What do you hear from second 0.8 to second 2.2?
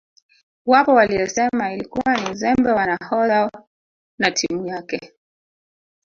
waliosema ilikuwa